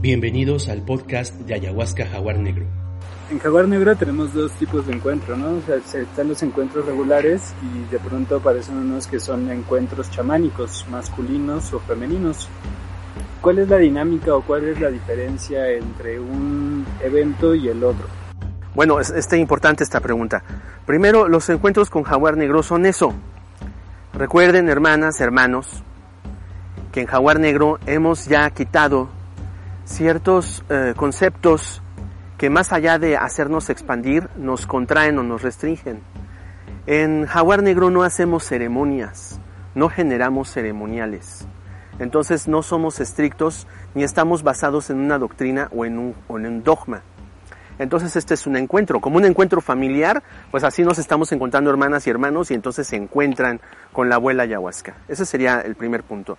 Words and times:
Bienvenidos 0.00 0.68
al 0.68 0.82
podcast 0.82 1.34
de 1.40 1.54
Ayahuasca 1.54 2.06
Jaguar 2.06 2.38
Negro. 2.38 2.64
En 3.32 3.40
Jaguar 3.40 3.66
Negro 3.66 3.96
tenemos 3.96 4.32
dos 4.32 4.52
tipos 4.52 4.86
de 4.86 4.92
encuentros, 4.92 5.36
¿no? 5.36 5.54
O 5.54 5.60
sea, 5.62 6.02
están 6.02 6.28
los 6.28 6.40
encuentros 6.44 6.86
regulares 6.86 7.52
y 7.64 7.90
de 7.90 7.98
pronto 7.98 8.36
aparecen 8.36 8.76
unos 8.76 9.08
que 9.08 9.18
son 9.18 9.50
encuentros 9.50 10.08
chamánicos, 10.12 10.86
masculinos 10.88 11.72
o 11.72 11.80
femeninos. 11.80 12.48
¿Cuál 13.40 13.58
es 13.58 13.68
la 13.68 13.78
dinámica 13.78 14.36
o 14.36 14.42
cuál 14.42 14.68
es 14.68 14.80
la 14.80 14.88
diferencia 14.88 15.68
entre 15.68 16.20
un 16.20 16.86
evento 17.02 17.56
y 17.56 17.66
el 17.66 17.82
otro? 17.82 18.06
Bueno, 18.76 19.00
es, 19.00 19.10
es 19.10 19.32
importante 19.32 19.82
esta 19.82 19.98
pregunta. 19.98 20.44
Primero, 20.86 21.26
los 21.26 21.48
encuentros 21.48 21.90
con 21.90 22.04
Jaguar 22.04 22.36
Negro 22.36 22.62
son 22.62 22.86
eso. 22.86 23.14
Recuerden, 24.14 24.68
hermanas, 24.68 25.20
hermanos, 25.20 25.82
que 26.92 27.00
en 27.00 27.06
Jaguar 27.08 27.40
Negro 27.40 27.80
hemos 27.84 28.26
ya 28.26 28.48
quitado 28.50 29.17
ciertos 29.88 30.62
eh, 30.68 30.92
conceptos 30.96 31.82
que 32.36 32.50
más 32.50 32.72
allá 32.72 32.98
de 32.98 33.16
hacernos 33.16 33.70
expandir, 33.70 34.28
nos 34.36 34.66
contraen 34.66 35.18
o 35.18 35.22
nos 35.22 35.42
restringen. 35.42 36.02
En 36.86 37.26
Jaguar 37.26 37.62
Negro 37.62 37.90
no 37.90 38.02
hacemos 38.02 38.44
ceremonias, 38.44 39.40
no 39.74 39.88
generamos 39.88 40.52
ceremoniales. 40.52 41.48
Entonces 41.98 42.46
no 42.46 42.62
somos 42.62 43.00
estrictos 43.00 43.66
ni 43.94 44.04
estamos 44.04 44.44
basados 44.44 44.90
en 44.90 44.98
una 44.98 45.18
doctrina 45.18 45.68
o 45.74 45.84
en 45.84 45.98
un, 45.98 46.14
o 46.28 46.38
en 46.38 46.46
un 46.46 46.62
dogma. 46.62 47.02
Entonces 47.78 48.14
este 48.14 48.34
es 48.34 48.46
un 48.46 48.56
encuentro, 48.56 49.00
como 49.00 49.16
un 49.16 49.24
encuentro 49.24 49.60
familiar, 49.60 50.22
pues 50.50 50.64
así 50.64 50.82
nos 50.82 50.98
estamos 50.98 51.32
encontrando 51.32 51.70
hermanas 51.70 52.06
y 52.06 52.10
hermanos 52.10 52.50
y 52.50 52.54
entonces 52.54 52.86
se 52.86 52.96
encuentran 52.96 53.60
con 53.92 54.08
la 54.08 54.16
abuela 54.16 54.44
ayahuasca. 54.44 54.96
Ese 55.08 55.24
sería 55.24 55.60
el 55.60 55.74
primer 55.74 56.02
punto. 56.02 56.38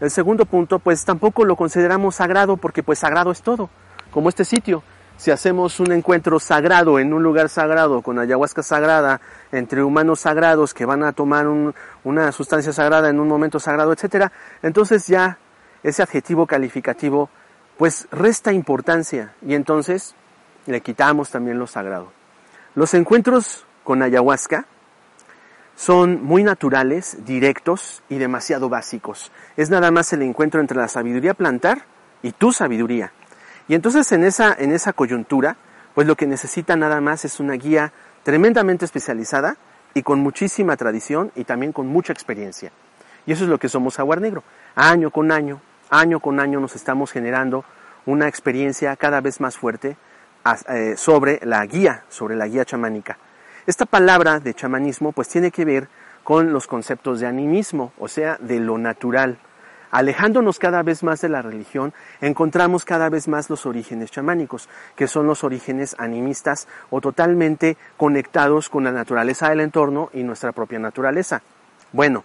El 0.00 0.10
segundo 0.10 0.44
punto, 0.44 0.78
pues 0.78 1.04
tampoco 1.04 1.44
lo 1.44 1.56
consideramos 1.56 2.16
sagrado 2.16 2.56
porque 2.56 2.82
pues 2.82 2.98
sagrado 2.98 3.30
es 3.30 3.42
todo, 3.42 3.70
como 4.10 4.28
este 4.28 4.44
sitio. 4.44 4.82
Si 5.16 5.30
hacemos 5.30 5.80
un 5.80 5.92
encuentro 5.92 6.38
sagrado 6.38 6.98
en 6.98 7.14
un 7.14 7.22
lugar 7.22 7.48
sagrado, 7.48 8.02
con 8.02 8.18
ayahuasca 8.18 8.62
sagrada, 8.62 9.22
entre 9.50 9.82
humanos 9.82 10.20
sagrados 10.20 10.74
que 10.74 10.84
van 10.84 11.02
a 11.02 11.12
tomar 11.12 11.46
una 12.04 12.32
sustancia 12.32 12.74
sagrada 12.74 13.08
en 13.08 13.18
un 13.18 13.28
momento 13.28 13.58
sagrado, 13.58 13.94
etcétera, 13.94 14.30
entonces 14.62 15.06
ya 15.06 15.38
ese 15.82 16.02
adjetivo 16.02 16.46
calificativo 16.46 17.30
pues 17.78 18.08
resta 18.10 18.52
importancia 18.52 19.34
y 19.40 19.54
entonces 19.54 20.14
le 20.66 20.82
quitamos 20.82 21.30
también 21.30 21.58
lo 21.58 21.66
sagrado. 21.66 22.12
Los 22.74 22.92
encuentros 22.92 23.64
con 23.84 24.02
ayahuasca 24.02 24.66
son 25.76 26.24
muy 26.24 26.42
naturales, 26.42 27.18
directos 27.24 28.02
y 28.08 28.16
demasiado 28.16 28.68
básicos. 28.68 29.30
Es 29.56 29.70
nada 29.70 29.90
más 29.90 30.12
el 30.12 30.22
encuentro 30.22 30.60
entre 30.60 30.78
la 30.78 30.88
sabiduría 30.88 31.34
plantar 31.34 31.82
y 32.22 32.32
tu 32.32 32.50
sabiduría. 32.50 33.12
Y 33.68 33.74
entonces 33.74 34.10
en 34.12 34.24
esa, 34.24 34.56
en 34.58 34.72
esa 34.72 34.94
coyuntura, 34.94 35.56
pues 35.94 36.06
lo 36.06 36.16
que 36.16 36.26
necesita 36.26 36.76
nada 36.76 37.00
más 37.00 37.24
es 37.24 37.40
una 37.40 37.54
guía 37.54 37.92
tremendamente 38.22 38.86
especializada 38.86 39.56
y 39.92 40.02
con 40.02 40.20
muchísima 40.20 40.76
tradición 40.76 41.30
y 41.36 41.44
también 41.44 41.72
con 41.72 41.86
mucha 41.86 42.12
experiencia. 42.12 42.72
Y 43.26 43.32
eso 43.32 43.44
es 43.44 43.50
lo 43.50 43.58
que 43.58 43.68
somos 43.68 43.96
Jaguar 43.96 44.20
Negro. 44.20 44.44
Año 44.74 45.10
con 45.10 45.30
año, 45.30 45.60
año 45.90 46.20
con 46.20 46.40
año 46.40 46.58
nos 46.58 46.74
estamos 46.74 47.12
generando 47.12 47.64
una 48.06 48.28
experiencia 48.28 48.96
cada 48.96 49.20
vez 49.20 49.40
más 49.40 49.58
fuerte 49.58 49.96
eh, 50.68 50.94
sobre 50.96 51.40
la 51.44 51.66
guía, 51.66 52.04
sobre 52.08 52.36
la 52.36 52.46
guía 52.46 52.64
chamánica. 52.64 53.18
Esta 53.66 53.84
palabra 53.84 54.38
de 54.38 54.54
chamanismo 54.54 55.10
pues 55.10 55.26
tiene 55.26 55.50
que 55.50 55.64
ver 55.64 55.88
con 56.22 56.52
los 56.52 56.68
conceptos 56.68 57.18
de 57.18 57.26
animismo, 57.26 57.92
o 57.98 58.06
sea, 58.06 58.38
de 58.40 58.60
lo 58.60 58.78
natural. 58.78 59.38
Alejándonos 59.90 60.60
cada 60.60 60.84
vez 60.84 61.02
más 61.02 61.20
de 61.20 61.28
la 61.28 61.42
religión, 61.42 61.92
encontramos 62.20 62.84
cada 62.84 63.08
vez 63.08 63.26
más 63.26 63.50
los 63.50 63.66
orígenes 63.66 64.12
chamánicos, 64.12 64.68
que 64.94 65.08
son 65.08 65.26
los 65.26 65.42
orígenes 65.42 65.96
animistas 65.98 66.68
o 66.90 67.00
totalmente 67.00 67.76
conectados 67.96 68.68
con 68.68 68.84
la 68.84 68.92
naturaleza 68.92 69.48
del 69.48 69.60
entorno 69.60 70.10
y 70.12 70.22
nuestra 70.22 70.52
propia 70.52 70.78
naturaleza. 70.78 71.42
Bueno, 71.92 72.22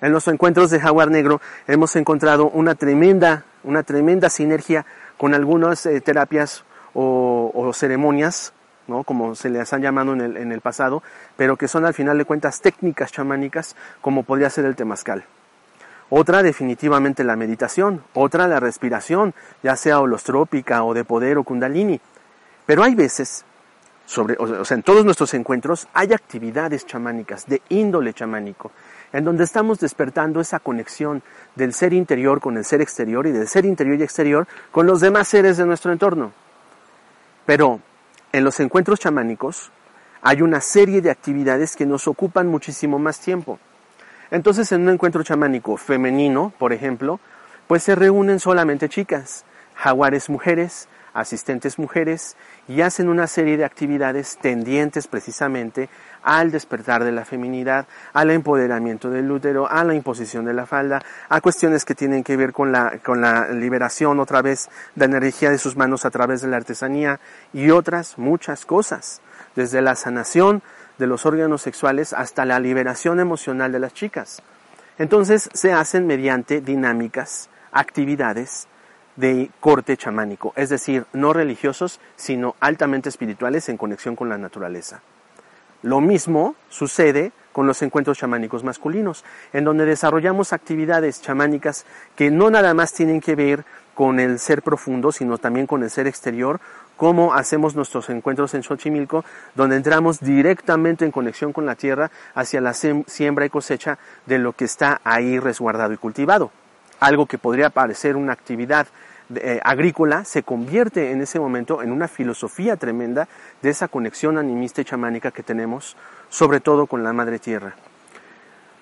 en 0.00 0.12
los 0.12 0.28
encuentros 0.28 0.70
de 0.70 0.78
Jaguar 0.78 1.10
Negro 1.10 1.40
hemos 1.66 1.96
encontrado 1.96 2.50
una 2.50 2.76
tremenda, 2.76 3.46
una 3.64 3.82
tremenda 3.82 4.30
sinergia 4.30 4.86
con 5.16 5.34
algunas 5.34 5.86
eh, 5.86 6.00
terapias 6.00 6.64
o, 6.92 7.50
o 7.52 7.72
ceremonias 7.72 8.52
¿no? 8.86 9.04
como 9.04 9.34
se 9.34 9.50
les 9.50 9.72
han 9.72 9.82
llamado 9.82 10.12
en 10.12 10.20
el, 10.20 10.36
en 10.36 10.52
el 10.52 10.60
pasado, 10.60 11.02
pero 11.36 11.56
que 11.56 11.68
son 11.68 11.84
al 11.84 11.94
final 11.94 12.18
de 12.18 12.24
cuentas 12.24 12.60
técnicas 12.60 13.12
chamánicas, 13.12 13.76
como 14.00 14.22
podría 14.22 14.50
ser 14.50 14.64
el 14.64 14.76
temazcal. 14.76 15.24
Otra 16.10 16.42
definitivamente 16.42 17.24
la 17.24 17.36
meditación, 17.36 18.04
otra 18.12 18.46
la 18.46 18.60
respiración, 18.60 19.34
ya 19.62 19.74
sea 19.74 20.00
holostrópica 20.00 20.84
o 20.84 20.94
de 20.94 21.04
poder 21.04 21.38
o 21.38 21.44
kundalini. 21.44 22.00
Pero 22.66 22.82
hay 22.82 22.94
veces, 22.94 23.44
sobre, 24.06 24.36
o 24.38 24.64
sea, 24.64 24.76
en 24.76 24.82
todos 24.82 25.04
nuestros 25.04 25.32
encuentros 25.34 25.88
hay 25.94 26.12
actividades 26.12 26.86
chamánicas 26.86 27.46
de 27.46 27.62
índole 27.70 28.12
chamánico, 28.12 28.70
en 29.12 29.24
donde 29.24 29.44
estamos 29.44 29.80
despertando 29.80 30.40
esa 30.40 30.60
conexión 30.60 31.22
del 31.54 31.72
ser 31.72 31.92
interior 31.92 32.40
con 32.40 32.56
el 32.58 32.64
ser 32.64 32.80
exterior 32.80 33.26
y 33.26 33.32
del 33.32 33.48
ser 33.48 33.64
interior 33.64 33.98
y 33.98 34.02
exterior 34.02 34.46
con 34.72 34.86
los 34.86 35.00
demás 35.00 35.28
seres 35.28 35.56
de 35.56 35.66
nuestro 35.66 35.92
entorno. 35.92 36.32
Pero 37.46 37.80
en 38.34 38.42
los 38.42 38.58
encuentros 38.58 38.98
chamánicos 38.98 39.70
hay 40.20 40.42
una 40.42 40.60
serie 40.60 41.00
de 41.00 41.10
actividades 41.10 41.76
que 41.76 41.86
nos 41.86 42.08
ocupan 42.08 42.48
muchísimo 42.48 42.98
más 42.98 43.20
tiempo. 43.20 43.60
Entonces, 44.32 44.72
en 44.72 44.82
un 44.82 44.88
encuentro 44.88 45.22
chamánico 45.22 45.76
femenino, 45.76 46.52
por 46.58 46.72
ejemplo, 46.72 47.20
pues 47.68 47.84
se 47.84 47.94
reúnen 47.94 48.40
solamente 48.40 48.88
chicas, 48.88 49.44
jaguares 49.76 50.28
mujeres, 50.28 50.88
asistentes 51.14 51.78
mujeres, 51.78 52.36
y 52.68 52.82
hacen 52.82 53.08
una 53.08 53.26
serie 53.26 53.56
de 53.56 53.64
actividades 53.64 54.36
tendientes 54.36 55.06
precisamente 55.06 55.88
al 56.22 56.50
despertar 56.50 57.04
de 57.04 57.12
la 57.12 57.24
feminidad, 57.24 57.86
al 58.12 58.30
empoderamiento 58.30 59.10
del 59.10 59.30
útero, 59.30 59.70
a 59.70 59.84
la 59.84 59.94
imposición 59.94 60.44
de 60.44 60.54
la 60.54 60.66
falda, 60.66 61.02
a 61.28 61.40
cuestiones 61.40 61.84
que 61.84 61.94
tienen 61.94 62.24
que 62.24 62.36
ver 62.36 62.52
con 62.52 62.72
la, 62.72 62.98
con 63.04 63.20
la 63.20 63.48
liberación 63.48 64.20
otra 64.20 64.42
vez 64.42 64.68
de 64.94 65.04
energía 65.04 65.50
de 65.50 65.58
sus 65.58 65.76
manos 65.76 66.04
a 66.04 66.10
través 66.10 66.42
de 66.42 66.48
la 66.48 66.56
artesanía 66.56 67.20
y 67.52 67.70
otras 67.70 68.18
muchas 68.18 68.66
cosas, 68.66 69.20
desde 69.54 69.80
la 69.80 69.94
sanación 69.94 70.62
de 70.98 71.06
los 71.06 71.26
órganos 71.26 71.62
sexuales 71.62 72.12
hasta 72.12 72.44
la 72.44 72.60
liberación 72.60 73.20
emocional 73.20 73.72
de 73.72 73.78
las 73.78 73.94
chicas. 73.94 74.42
Entonces 74.98 75.50
se 75.52 75.72
hacen 75.72 76.06
mediante 76.06 76.60
dinámicas, 76.60 77.50
actividades 77.72 78.68
de 79.16 79.50
corte 79.60 79.96
chamánico, 79.96 80.52
es 80.56 80.68
decir, 80.68 81.06
no 81.12 81.32
religiosos, 81.32 82.00
sino 82.16 82.56
altamente 82.60 83.08
espirituales 83.08 83.68
en 83.68 83.76
conexión 83.76 84.16
con 84.16 84.28
la 84.28 84.38
naturaleza. 84.38 85.02
Lo 85.82 86.00
mismo 86.00 86.56
sucede 86.70 87.32
con 87.52 87.66
los 87.66 87.82
encuentros 87.82 88.18
chamánicos 88.18 88.64
masculinos, 88.64 89.24
en 89.52 89.64
donde 89.64 89.84
desarrollamos 89.84 90.52
actividades 90.52 91.22
chamánicas 91.22 91.84
que 92.16 92.30
no 92.30 92.50
nada 92.50 92.74
más 92.74 92.92
tienen 92.92 93.20
que 93.20 93.36
ver 93.36 93.64
con 93.94 94.18
el 94.18 94.38
ser 94.38 94.62
profundo, 94.62 95.12
sino 95.12 95.38
también 95.38 95.66
con 95.66 95.82
el 95.82 95.90
ser 95.90 96.06
exterior, 96.06 96.60
como 96.96 97.34
hacemos 97.34 97.76
nuestros 97.76 98.10
encuentros 98.10 98.54
en 98.54 98.62
Xochimilco, 98.62 99.24
donde 99.54 99.76
entramos 99.76 100.20
directamente 100.20 101.04
en 101.04 101.12
conexión 101.12 101.52
con 101.52 101.66
la 101.66 101.76
tierra 101.76 102.10
hacia 102.34 102.60
la 102.60 102.72
siembra 102.72 103.46
y 103.46 103.50
cosecha 103.50 103.98
de 104.26 104.38
lo 104.38 104.52
que 104.52 104.64
está 104.64 105.00
ahí 105.04 105.38
resguardado 105.38 105.92
y 105.92 105.96
cultivado. 105.96 106.50
Algo 107.04 107.26
que 107.26 107.36
podría 107.36 107.68
parecer 107.68 108.16
una 108.16 108.32
actividad 108.32 108.86
eh, 109.34 109.60
agrícola 109.62 110.24
se 110.24 110.42
convierte 110.42 111.10
en 111.10 111.20
ese 111.20 111.38
momento 111.38 111.82
en 111.82 111.92
una 111.92 112.08
filosofía 112.08 112.78
tremenda 112.78 113.28
de 113.60 113.68
esa 113.68 113.88
conexión 113.88 114.38
animista 114.38 114.80
y 114.80 114.86
chamánica 114.86 115.30
que 115.30 115.42
tenemos, 115.42 115.98
sobre 116.30 116.60
todo 116.60 116.86
con 116.86 117.04
la 117.04 117.12
madre 117.12 117.38
tierra. 117.38 117.74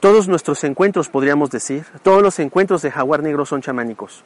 Todos 0.00 0.26
nuestros 0.26 0.64
encuentros, 0.64 1.08
podríamos 1.08 1.50
decir, 1.50 1.84
todos 2.02 2.20
los 2.20 2.40
encuentros 2.40 2.82
de 2.82 2.90
jaguar 2.90 3.22
negro 3.22 3.46
son 3.46 3.62
chamánicos. 3.62 4.24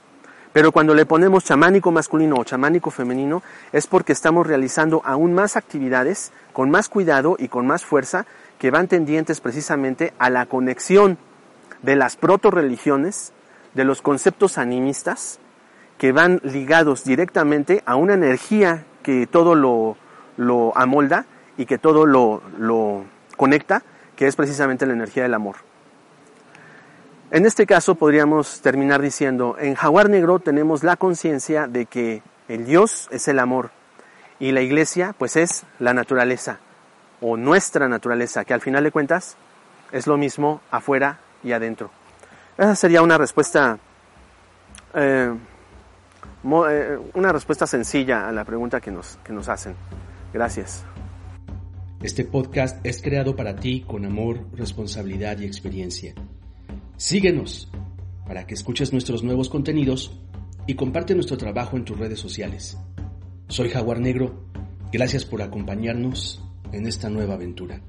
Pero 0.54 0.72
cuando 0.72 0.94
le 0.94 1.04
ponemos 1.04 1.44
chamánico 1.44 1.92
masculino 1.92 2.36
o 2.36 2.44
chamánico 2.44 2.90
femenino 2.90 3.42
es 3.72 3.86
porque 3.86 4.14
estamos 4.14 4.46
realizando 4.46 5.02
aún 5.04 5.34
más 5.34 5.58
actividades 5.58 6.32
con 6.54 6.70
más 6.70 6.88
cuidado 6.88 7.36
y 7.38 7.48
con 7.48 7.66
más 7.66 7.84
fuerza 7.84 8.24
que 8.58 8.70
van 8.70 8.88
tendientes 8.88 9.42
precisamente 9.42 10.14
a 10.18 10.30
la 10.30 10.46
conexión 10.46 11.18
de 11.82 11.96
las 11.96 12.16
proto-religiones, 12.16 13.34
de 13.74 13.84
los 13.84 14.02
conceptos 14.02 14.58
animistas 14.58 15.38
que 15.98 16.12
van 16.12 16.40
ligados 16.42 17.04
directamente 17.04 17.82
a 17.86 17.96
una 17.96 18.14
energía 18.14 18.84
que 19.02 19.26
todo 19.26 19.54
lo, 19.54 19.96
lo 20.36 20.76
amolda 20.76 21.26
y 21.56 21.66
que 21.66 21.78
todo 21.78 22.06
lo, 22.06 22.42
lo 22.58 23.04
conecta, 23.36 23.82
que 24.16 24.26
es 24.26 24.36
precisamente 24.36 24.86
la 24.86 24.92
energía 24.92 25.22
del 25.22 25.34
amor. 25.34 25.56
En 27.30 27.46
este 27.46 27.66
caso 27.66 27.94
podríamos 27.94 28.60
terminar 28.60 29.00
diciendo, 29.00 29.56
en 29.58 29.74
Jaguar 29.74 30.10
Negro 30.10 30.38
tenemos 30.38 30.84
la 30.84 30.96
conciencia 30.96 31.66
de 31.66 31.86
que 31.86 32.22
el 32.48 32.66
Dios 32.66 33.08
es 33.10 33.26
el 33.28 33.38
amor 33.38 33.70
y 34.38 34.52
la 34.52 34.60
iglesia 34.60 35.14
pues 35.16 35.36
es 35.36 35.64
la 35.78 35.94
naturaleza 35.94 36.58
o 37.22 37.36
nuestra 37.36 37.88
naturaleza, 37.88 38.44
que 38.44 38.52
al 38.52 38.60
final 38.60 38.84
de 38.84 38.90
cuentas 38.90 39.36
es 39.92 40.06
lo 40.06 40.16
mismo 40.16 40.60
afuera 40.70 41.20
y 41.42 41.52
adentro. 41.52 41.90
Esa 42.58 42.74
sería 42.74 43.02
una 43.02 43.18
respuesta 43.18 43.78
eh, 44.94 45.32
eh, 46.44 46.98
una 47.14 47.32
respuesta 47.32 47.66
sencilla 47.66 48.28
a 48.28 48.32
la 48.32 48.44
pregunta 48.44 48.80
que 48.80 48.90
nos, 48.90 49.18
que 49.24 49.32
nos 49.32 49.48
hacen. 49.48 49.74
Gracias. 50.32 50.84
Este 52.02 52.24
podcast 52.24 52.84
es 52.84 53.00
creado 53.00 53.36
para 53.36 53.54
ti 53.54 53.84
con 53.86 54.04
amor, 54.04 54.46
responsabilidad 54.54 55.38
y 55.38 55.44
experiencia. 55.44 56.14
Síguenos 56.96 57.70
para 58.26 58.46
que 58.46 58.54
escuches 58.54 58.92
nuestros 58.92 59.22
nuevos 59.22 59.48
contenidos 59.48 60.20
y 60.66 60.74
comparte 60.74 61.14
nuestro 61.14 61.36
trabajo 61.36 61.76
en 61.76 61.84
tus 61.84 61.98
redes 61.98 62.18
sociales. 62.18 62.76
Soy 63.48 63.70
Jaguar 63.70 64.00
Negro. 64.00 64.44
Gracias 64.92 65.24
por 65.24 65.42
acompañarnos 65.42 66.42
en 66.72 66.86
esta 66.86 67.08
nueva 67.08 67.34
aventura. 67.34 67.80